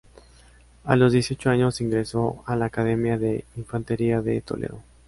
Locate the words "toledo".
4.41-4.81